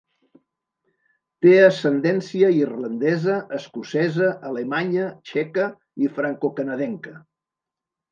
Té 1.45 1.49
ascendència 1.65 2.49
irlandesa, 2.59 3.35
escocesa, 3.57 4.29
alemanya, 4.53 5.11
txeca 5.33 5.69
i 6.07 6.11
francocanadenca. 6.17 7.15